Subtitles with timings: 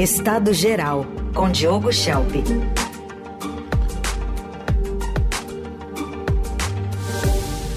[0.00, 1.04] Estado Geral,
[1.34, 2.30] com Diogo Schelp.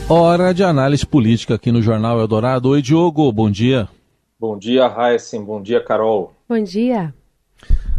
[0.08, 2.70] Hora de análise política aqui no Jornal Eldorado.
[2.70, 3.90] Oi, Diogo, bom dia.
[4.40, 5.44] Bom dia, Heisen.
[5.44, 6.34] Bom dia, Carol.
[6.48, 7.14] Bom dia.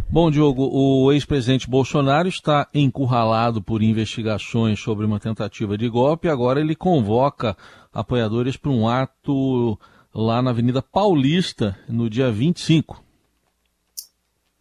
[0.09, 6.29] Bom, Diogo, o ex-presidente Bolsonaro está encurralado por investigações sobre uma tentativa de golpe.
[6.29, 7.55] Agora ele convoca
[7.93, 9.77] apoiadores para um ato
[10.11, 13.04] lá na Avenida Paulista no dia 25.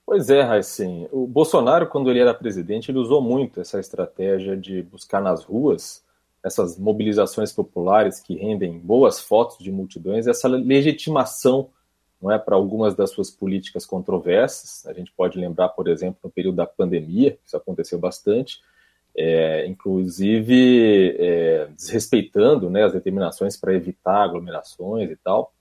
[0.06, 1.08] Pois é, Raicin.
[1.10, 6.04] O Bolsonaro, quando ele era presidente, ele usou muito essa estratégia de buscar nas ruas
[6.44, 11.70] essas mobilizações populares que rendem boas fotos de multidões, essa legitimação
[12.20, 14.86] não é para algumas das suas políticas controversas.
[14.86, 18.60] A gente pode lembrar, por exemplo, no período da pandemia, isso aconteceu bastante,
[19.16, 25.52] é, inclusive é, desrespeitando né, as determinações para evitar aglomerações e tal.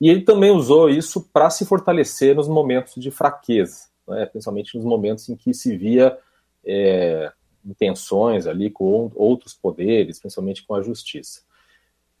[0.00, 4.84] E ele também usou isso para se fortalecer nos momentos de fraqueza, né, principalmente nos
[4.84, 6.16] momentos em que se via
[6.64, 7.32] é,
[7.64, 11.40] intenções ali com outros poderes, principalmente com a justiça.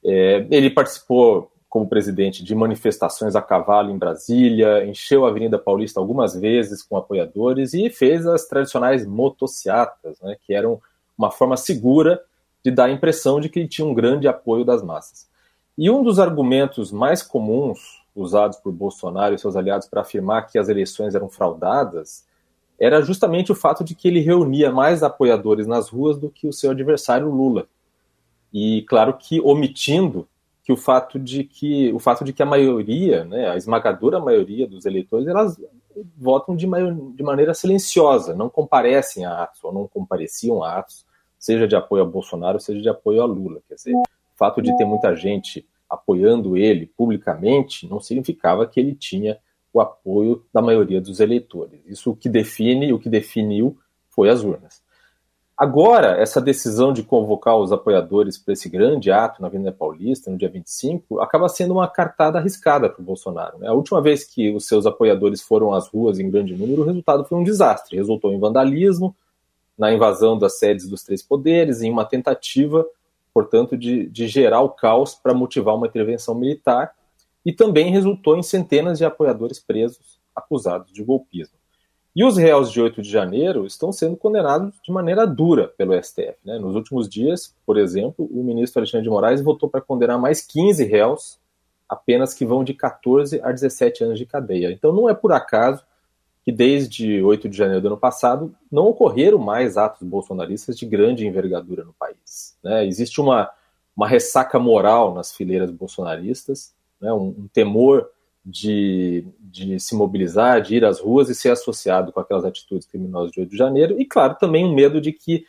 [0.04, 6.00] É, ele participou como presidente de manifestações a cavalo em Brasília, encheu a Avenida Paulista
[6.00, 10.80] algumas vezes com apoiadores e fez as tradicionais motociatas, né, que eram
[11.18, 12.22] uma forma segura
[12.64, 15.28] de dar a impressão de que ele tinha um grande apoio das massas.
[15.76, 20.58] E um dos argumentos mais comuns usados por Bolsonaro e seus aliados para afirmar que
[20.58, 22.24] as eleições eram fraudadas
[22.78, 26.52] era justamente o fato de que ele reunia mais apoiadores nas ruas do que o
[26.52, 27.66] seu adversário Lula.
[28.52, 30.28] E claro que omitindo
[30.62, 34.66] que o fato de que o fato de que a maioria, né, a esmagadora maioria
[34.66, 35.56] dos eleitores, elas
[36.16, 36.66] votam de,
[37.14, 41.06] de maneira silenciosa, não comparecem a atos ou não compareciam a atos,
[41.38, 43.60] seja de apoio a Bolsonaro, seja de apoio a Lula.
[43.68, 43.94] Quer dizer,
[44.36, 49.38] o fato de ter muita gente apoiando ele publicamente não significava que ele tinha
[49.72, 51.80] o apoio da maioria dos eleitores.
[51.86, 53.78] Isso o que define, o que definiu
[54.10, 54.82] foi as urnas.
[55.56, 60.36] Agora, essa decisão de convocar os apoiadores para esse grande ato na Avenida Paulista, no
[60.36, 63.58] dia 25, acaba sendo uma cartada arriscada para o Bolsonaro.
[63.58, 63.66] Né?
[63.66, 67.24] A última vez que os seus apoiadores foram às ruas em grande número, o resultado
[67.24, 67.96] foi um desastre.
[67.96, 69.16] Resultou em vandalismo,
[69.78, 72.86] na invasão das sedes dos três poderes, em uma tentativa,
[73.36, 76.94] portanto, de, de gerar o caos para motivar uma intervenção militar,
[77.44, 81.54] e também resultou em centenas de apoiadores presos acusados de golpismo.
[82.14, 86.38] E os réus de 8 de janeiro estão sendo condenados de maneira dura pelo STF.
[86.42, 86.58] Né?
[86.58, 90.82] Nos últimos dias, por exemplo, o ministro Alexandre de Moraes votou para condenar mais 15
[90.84, 91.38] réus,
[91.86, 94.72] apenas que vão de 14 a 17 anos de cadeia.
[94.72, 95.84] Então não é por acaso
[96.46, 101.26] que desde 8 de janeiro do ano passado não ocorreram mais atos bolsonaristas de grande
[101.26, 102.56] envergadura no país.
[102.62, 102.86] Né?
[102.86, 103.50] Existe uma,
[103.96, 107.12] uma ressaca moral nas fileiras bolsonaristas, né?
[107.12, 108.08] um, um temor
[108.44, 113.32] de, de se mobilizar, de ir às ruas e ser associado com aquelas atitudes criminosas
[113.32, 115.44] de 8 de janeiro, e claro, também um medo de que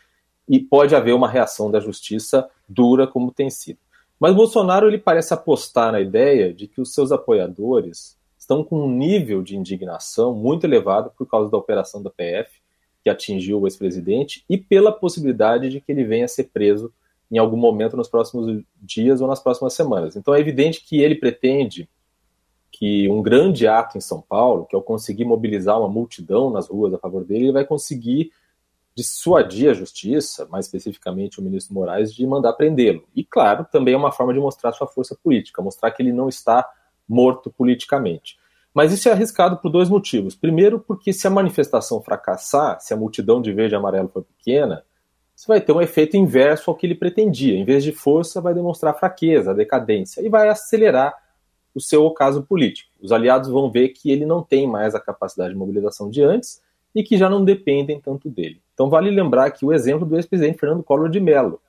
[0.49, 3.77] e pode haver uma reação da justiça dura como tem sido.
[4.19, 8.16] Mas Bolsonaro ele parece apostar na ideia de que os seus apoiadores
[8.47, 12.49] estão com um nível de indignação muito elevado por causa da operação da PF
[13.03, 16.91] que atingiu o ex-presidente e pela possibilidade de que ele venha a ser preso
[17.29, 20.15] em algum momento nos próximos dias ou nas próximas semanas.
[20.15, 21.89] Então é evidente que ele pretende
[22.71, 26.69] que um grande ato em São Paulo, que é o conseguir mobilizar uma multidão nas
[26.69, 28.31] ruas a favor dele, ele vai conseguir
[28.95, 33.03] dissuadir a justiça, mais especificamente o ministro Moraes, de mandar prendê-lo.
[33.13, 36.29] E, claro, também é uma forma de mostrar sua força política, mostrar que ele não
[36.29, 36.67] está
[37.07, 38.37] morto politicamente.
[38.73, 40.35] Mas isso é arriscado por dois motivos.
[40.35, 44.83] Primeiro, porque se a manifestação fracassar, se a multidão de verde e amarelo for pequena,
[45.35, 47.57] você vai ter um efeito inverso ao que ele pretendia.
[47.57, 51.15] Em vez de força, vai demonstrar fraqueza, decadência, e vai acelerar
[51.73, 52.89] o seu ocaso político.
[52.99, 56.61] Os aliados vão ver que ele não tem mais a capacidade de mobilização de antes
[56.93, 58.59] e que já não dependem tanto dele.
[58.73, 61.61] Então vale lembrar que o exemplo do ex-presidente Fernando Collor de Mello,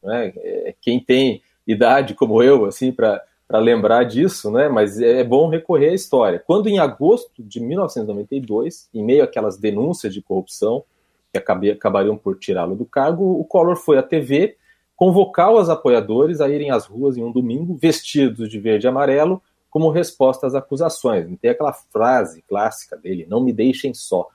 [0.00, 3.20] né, é, quem tem idade como eu, assim, para
[3.56, 6.42] lembrar disso, né, mas é bom recorrer à história.
[6.46, 10.84] Quando em agosto de 1992, em meio àquelas denúncias de corrupção
[11.32, 14.56] que acabariam por tirá-lo do cargo, o Collor foi à TV
[14.94, 19.40] convocar os apoiadores a irem às ruas em um domingo vestidos de verde e amarelo
[19.70, 21.26] como resposta às acusações.
[21.40, 24.26] Tem aquela frase clássica dele, não me deixem só.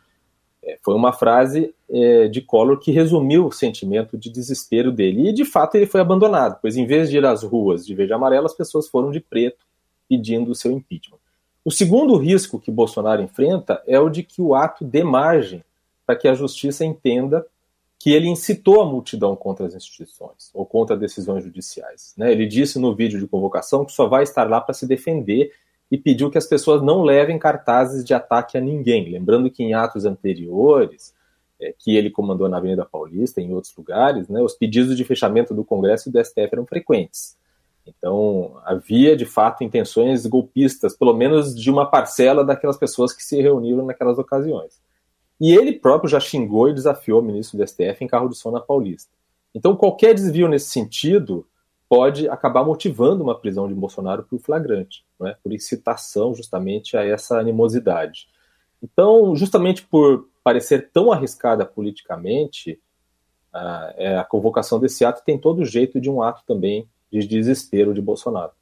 [0.66, 5.30] É, foi uma frase é, de Collor que resumiu o sentimento de desespero dele.
[5.30, 8.14] E, de fato, ele foi abandonado, pois em vez de ir às ruas de verde
[8.14, 9.66] e amarelo, as pessoas foram de preto
[10.08, 11.18] pedindo o seu impeachment.
[11.66, 15.64] O segundo risco que Bolsonaro enfrenta é o de que o ato dê margem
[16.06, 17.46] para que a justiça entenda
[17.98, 22.14] que ele incitou a multidão contra as instituições ou contra decisões judiciais.
[22.18, 22.34] Né?
[22.34, 25.54] Ele disse no vídeo de convocação que só vai estar lá para se defender
[25.94, 29.12] e pediu que as pessoas não levem cartazes de ataque a ninguém.
[29.12, 31.14] Lembrando que em atos anteriores,
[31.62, 35.04] é, que ele comandou na Avenida Paulista e em outros lugares, né, os pedidos de
[35.06, 37.38] fechamento do Congresso e do STF eram frequentes.
[37.86, 43.40] Então, havia de fato intenções golpistas, pelo menos de uma parcela daquelas pessoas que se
[43.40, 44.82] reuniram naquelas ocasiões.
[45.40, 48.50] E ele próprio já xingou e desafiou o ministro do STF em carro de som
[48.50, 49.12] na Paulista.
[49.54, 51.46] Então, qualquer desvio nesse sentido
[51.94, 55.36] pode acabar motivando uma prisão de Bolsonaro por flagrante, é?
[55.44, 58.28] por incitação justamente a essa animosidade.
[58.82, 62.82] Então, justamente por parecer tão arriscada politicamente,
[63.54, 67.28] a, é, a convocação desse ato tem todo o jeito de um ato também de
[67.28, 68.54] desespero de Bolsonaro.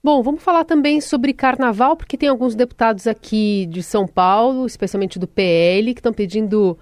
[0.00, 5.18] Bom, vamos falar também sobre carnaval, porque tem alguns deputados aqui de São Paulo, especialmente
[5.18, 6.78] do PL, que estão pedindo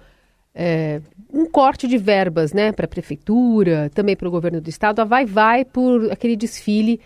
[0.61, 0.99] é,
[1.33, 4.99] um corte de verbas né, para a prefeitura, também para o governo do estado.
[4.99, 6.99] A vai vai por aquele desfile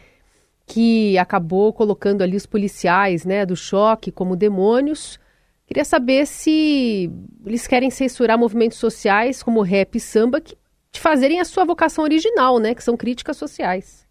[0.65, 5.19] que acabou colocando ali os policiais né, do choque como demônios.
[5.67, 7.11] Queria saber se
[7.45, 10.55] eles querem censurar movimentos sociais como rap e samba que
[10.91, 14.07] de fazerem a sua vocação original, né, que são críticas sociais.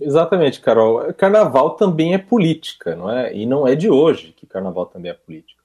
[0.00, 1.12] Exatamente, Carol.
[1.14, 3.34] Carnaval também é política, não é?
[3.34, 5.59] E não é de hoje que carnaval também é política.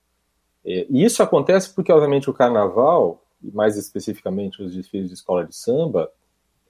[0.66, 5.56] E isso acontece porque, obviamente, o carnaval, e mais especificamente os desfiles de escola de
[5.56, 6.10] samba,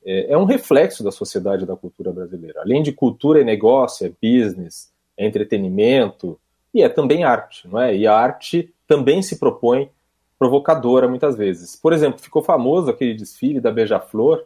[0.05, 2.61] é, é um reflexo da sociedade e da cultura brasileira.
[2.61, 6.39] Além de cultura é negócio, é business, é entretenimento
[6.73, 7.95] e é também arte, não é?
[7.95, 9.89] E a arte também se propõe
[10.37, 11.75] provocadora muitas vezes.
[11.75, 14.43] Por exemplo, ficou famoso aquele desfile da Beija-Flor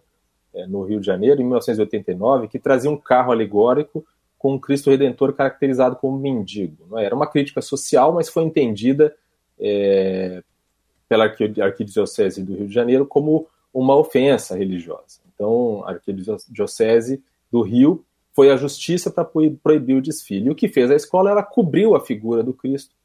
[0.54, 4.06] é, no Rio de Janeiro, em 1989, que trazia um carro alegórico
[4.38, 6.86] com um Cristo Redentor caracterizado como mendigo.
[6.90, 7.06] Não é?
[7.06, 9.14] Era uma crítica social, mas foi entendida
[9.60, 10.44] é,
[11.08, 15.20] pela Arquidiocese do Rio de Janeiro como uma ofensa religiosa.
[15.34, 18.04] Então, a Arquidiocese do Rio
[18.34, 20.48] foi à justiça para proibir o desfile.
[20.48, 22.96] E o que fez a escola, ela cobriu a figura do Cristo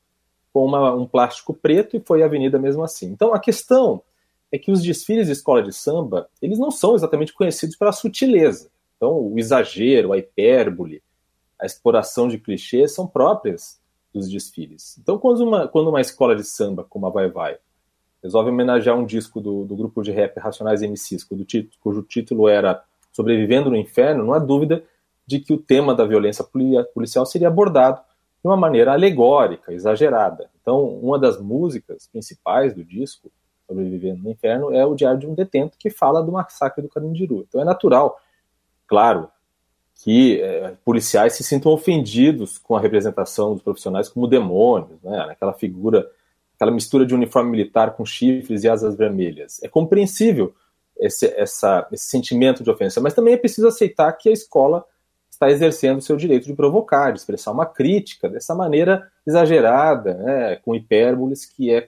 [0.53, 3.07] com uma, um plástico preto e foi a avenida mesmo assim.
[3.07, 4.03] Então, a questão
[4.53, 8.71] é que os desfiles de escola de samba, eles não são exatamente conhecidos pela sutileza.
[8.97, 11.03] Então, o exagero, a hipérbole,
[11.61, 13.81] a exploração de clichês são próprias
[14.15, 14.97] dos desfiles.
[14.99, 17.59] Então, quando uma, quando uma escola de samba, como a Vai Vai,
[18.23, 21.45] resolve homenagear um disco do, do grupo de rap Racionais MCs, cujo,
[21.81, 22.83] cujo título era
[23.13, 24.85] Sobrevivendo no Inferno, não há dúvida
[25.27, 26.45] de que o tema da violência
[26.95, 28.01] policial seria abordado
[28.43, 30.51] de uma maneira alegórica, exagerada.
[30.61, 33.31] Então, uma das músicas principais do disco,
[33.67, 37.47] Sobrevivendo no Inferno, é o Diário de um Detento, que fala do massacre do Carandiru.
[37.49, 38.21] Então é natural,
[38.87, 39.31] claro,
[40.03, 45.27] que é, policiais se sintam ofendidos com a representação dos profissionais como demônios, né?
[45.31, 46.11] aquela figura,
[46.57, 49.63] aquela mistura de uniforme militar com chifres e asas vermelhas.
[49.63, 50.55] É compreensível
[50.99, 54.85] esse, essa, esse sentimento de ofensa, mas também é preciso aceitar que a escola
[55.31, 60.57] está exercendo o seu direito de provocar, de expressar uma crítica dessa maneira exagerada, né?
[60.57, 61.87] com hipérboles que é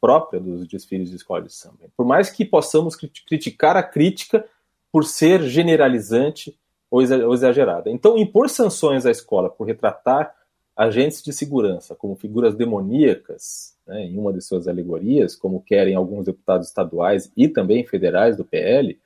[0.00, 1.90] própria dos desfiles de escola de samba.
[1.96, 4.44] Por mais que possamos criticar a crítica
[4.90, 6.58] por ser generalizante
[6.90, 7.88] ou exagerada.
[7.88, 10.34] Então, impor sanções à escola por retratar
[10.76, 16.24] agentes de segurança como figuras demoníacas, né, em uma de suas alegorias, como querem alguns
[16.24, 18.98] deputados estaduais e também federais do PL,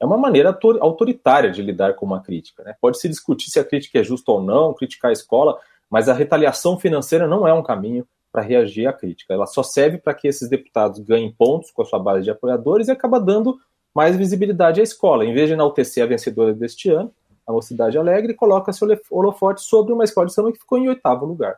[0.00, 2.64] é uma maneira autoritária de lidar com uma crítica.
[2.64, 2.74] Né?
[2.80, 5.56] Pode se discutir se a crítica é justa ou não, criticar a escola,
[5.88, 9.32] mas a retaliação financeira não é um caminho para reagir à crítica.
[9.32, 12.88] Ela só serve para que esses deputados ganhem pontos com a sua base de apoiadores
[12.88, 13.58] e acaba dando
[13.94, 15.24] mais visibilidade à escola.
[15.24, 17.14] Em vez de enaltecer a vencedora deste ano,
[17.46, 21.26] a Mocidade Alegre, coloca seu holofote sobre uma escola de samba que ficou em oitavo
[21.26, 21.56] lugar.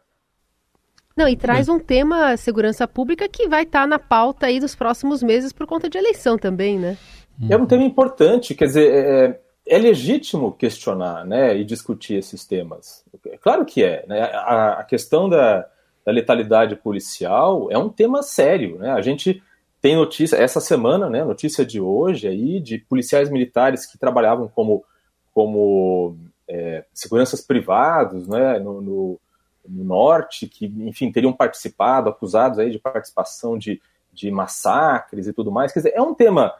[1.16, 4.74] Não, e traz um tema segurança pública que vai estar tá na pauta aí dos
[4.74, 6.96] próximos meses por conta de eleição também, né?
[7.48, 13.04] É um tema importante, quer dizer, é, é legítimo questionar né, e discutir esses temas.
[13.40, 14.04] Claro que é.
[14.06, 14.22] Né?
[14.22, 15.66] A, a questão da,
[16.04, 18.78] da, letalidade policial é um tema sério.
[18.78, 18.90] Né?
[18.90, 19.42] A gente
[19.80, 24.84] tem notícia, essa semana, né, notícia de hoje aí, de policiais militares que trabalhavam como
[25.34, 26.16] como
[26.48, 29.20] é, seguranças privados né, no, no,
[29.68, 35.50] no, norte, que, enfim, teriam participado, acusados aí de participação de, de massacres e tudo
[35.50, 35.72] mais.
[35.72, 36.54] Quer dizer, é um tema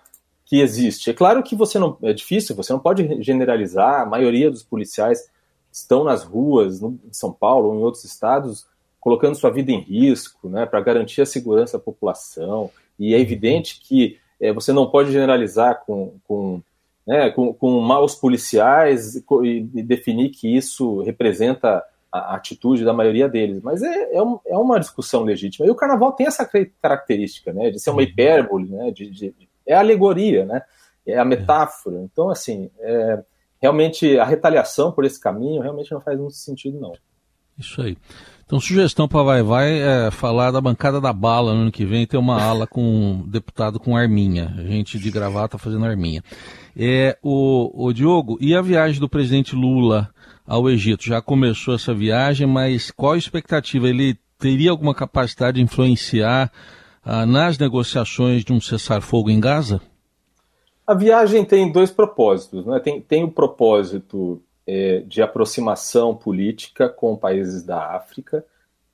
[0.45, 1.11] que existe.
[1.11, 4.03] É claro que você não é difícil, você não pode generalizar.
[4.03, 5.31] A maioria dos policiais
[5.73, 8.67] estão nas ruas, no, em São Paulo ou em outros estados,
[9.01, 12.71] colocando sua vida em risco, né, para garantir a segurança da população.
[12.99, 16.63] E é evidente que é, você não pode generalizar com, com
[17.07, 23.61] né, com, com maus policiais e, definir que isso representa a atitude da maioria deles.
[23.63, 25.67] Mas é, é, um, é, uma discussão legítima.
[25.67, 26.49] E o carnaval tem essa
[26.81, 28.09] característica, né, de ser uma uhum.
[28.09, 29.35] hipérbole, né, de, de
[29.67, 30.63] é a alegoria, né,
[31.07, 31.99] é a metáfora.
[32.01, 33.23] Então, assim, é,
[33.61, 36.93] realmente a retaliação por esse caminho realmente não faz muito sentido, não.
[37.59, 37.97] Isso aí.
[38.47, 42.07] Então, sugestão para Vai Vai é falar da bancada da bala no ano que vem,
[42.07, 46.23] ter uma ala com um deputado com arminha, gente de gravata fazendo arminha.
[46.77, 50.11] É, o, o Diogo, e a viagem do presidente Lula
[50.47, 51.05] ao Egito?
[51.05, 53.89] Já começou essa viagem, mas qual a expectativa?
[53.89, 56.53] Ele teria alguma capacidade de influenciar
[57.03, 59.81] ah, nas negociações de um cessar-fogo em Gaza?
[60.87, 62.67] A viagem tem dois propósitos.
[62.67, 62.79] Né?
[62.81, 68.45] Tem, tem o propósito é, de aproximação política com países da África,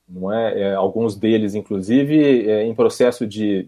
[0.09, 0.61] não é?
[0.61, 3.67] é alguns deles, inclusive, é, em processo de,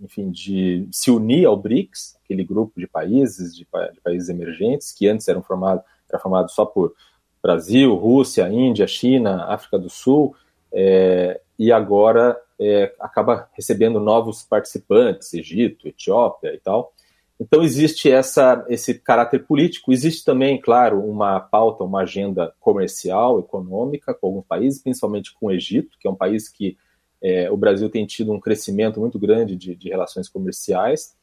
[0.00, 5.08] enfim, de se unir ao BRICS, aquele grupo de países, de, de países emergentes, que
[5.08, 6.94] antes eram formados era formado só por
[7.42, 10.36] Brasil, Rússia, Índia, China, África do Sul,
[10.72, 16.92] é, e agora é, acaba recebendo novos participantes, Egito, Etiópia e tal.
[17.42, 24.14] Então existe essa, esse caráter político, existe também, claro, uma pauta, uma agenda comercial, econômica
[24.14, 26.76] com alguns países, principalmente com o Egito, que é um país que
[27.20, 31.16] é, o Brasil tem tido um crescimento muito grande de, de, relações comerciais.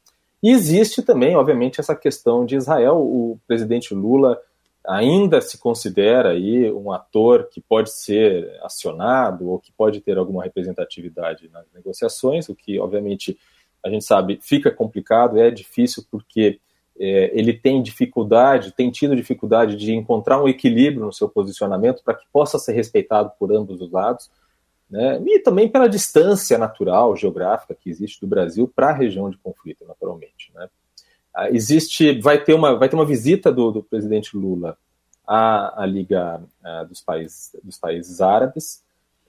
[0.44, 2.98] E existe também, obviamente, essa questão de Israel.
[2.98, 4.38] O presidente Lula
[4.86, 10.44] ainda se considera aí um ator que pode ser acionado ou que pode ter alguma
[10.44, 13.38] representatividade nas negociações, o que, obviamente,
[13.84, 16.60] a gente sabe, fica complicado, é difícil porque
[17.00, 22.14] é, ele tem dificuldade, tem tido dificuldade de encontrar um equilíbrio no seu posicionamento para
[22.14, 24.30] que possa ser respeitado por ambos os lados,
[24.90, 25.22] né?
[25.26, 29.86] e também pela distância natural, geográfica que existe do Brasil para a região de conflito,
[29.88, 30.52] naturalmente.
[30.54, 30.68] Né?
[31.34, 34.78] Ah, existe, vai ter uma, vai ter uma visita do, do presidente Lula
[35.26, 38.84] à, à Liga à, dos, países, dos países árabes,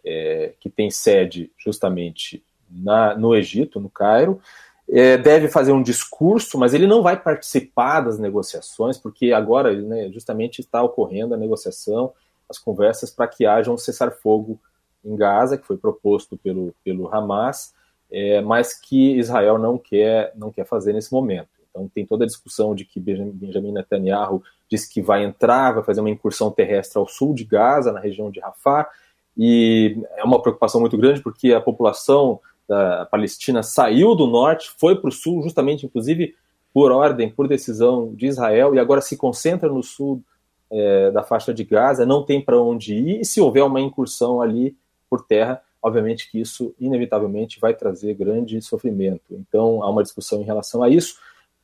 [0.04, 4.40] é, que tem sede justamente na, no Egito, no Cairo,
[4.88, 10.10] é, deve fazer um discurso, mas ele não vai participar das negociações, porque agora né,
[10.10, 12.12] justamente está ocorrendo a negociação,
[12.48, 14.58] as conversas para que haja um cessar-fogo
[15.04, 17.72] em Gaza, que foi proposto pelo, pelo Hamas,
[18.10, 21.48] é, mas que Israel não quer, não quer fazer nesse momento.
[21.70, 26.00] Então tem toda a discussão de que Benjamin Netanyahu disse que vai entrar, vai fazer
[26.00, 28.88] uma incursão terrestre ao sul de Gaza, na região de Rafah,
[29.36, 34.94] e é uma preocupação muito grande porque a população da Palestina saiu do norte, foi
[34.94, 36.36] para o sul, justamente, inclusive,
[36.72, 40.22] por ordem, por decisão de Israel, e agora se concentra no sul
[40.70, 44.40] é, da faixa de Gaza, não tem para onde ir, e se houver uma incursão
[44.40, 44.76] ali
[45.10, 49.24] por terra, obviamente que isso, inevitavelmente, vai trazer grande sofrimento.
[49.32, 51.16] Então, há uma discussão em relação a isso.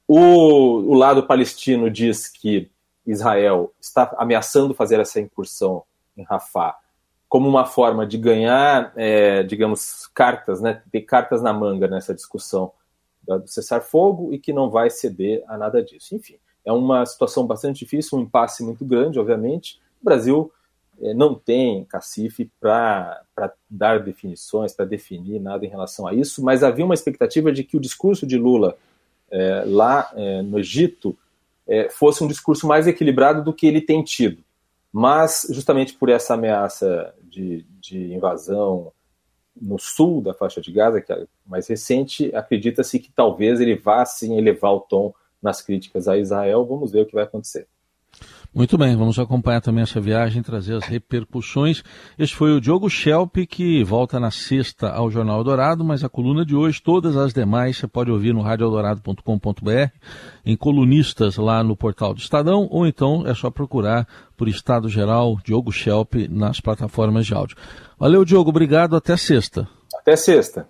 [0.08, 2.68] O, o lado palestino diz que
[3.06, 5.84] Israel está ameaçando fazer essa incursão
[6.16, 6.74] em Rafah
[7.36, 12.72] como uma forma de ganhar, é, digamos, cartas, né, ter cartas na manga nessa discussão
[13.26, 16.14] do cessar-fogo e que não vai ceder a nada disso.
[16.14, 19.78] Enfim, é uma situação bastante difícil, um impasse muito grande, obviamente.
[20.00, 20.50] O Brasil
[20.98, 23.22] é, não tem cacife para
[23.68, 27.76] dar definições, para definir nada em relação a isso, mas havia uma expectativa de que
[27.76, 28.78] o discurso de Lula
[29.30, 31.14] é, lá é, no Egito
[31.68, 34.42] é, fosse um discurso mais equilibrado do que ele tem tido.
[34.98, 38.92] Mas, justamente por essa ameaça de, de invasão
[39.60, 44.04] no sul da faixa de Gaza, que é mais recente, acredita-se que talvez ele vá
[44.04, 46.64] sim elevar o tom nas críticas a Israel.
[46.64, 47.68] Vamos ver o que vai acontecer.
[48.56, 51.82] Muito bem, vamos acompanhar também essa viagem, trazer as repercussões.
[52.18, 56.42] Este foi o Diogo Schelp, que volta na sexta ao Jornal Dourado, mas a coluna
[56.42, 59.90] de hoje, todas as demais, você pode ouvir no radioeldorado.com.br,
[60.42, 65.36] em colunistas lá no portal do Estadão, ou então é só procurar por Estado Geral
[65.44, 67.58] Diogo Schelp nas plataformas de áudio.
[67.98, 69.68] Valeu, Diogo, obrigado, até sexta.
[70.00, 70.66] Até sexta.